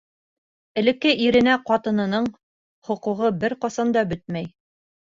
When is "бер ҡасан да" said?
3.47-4.09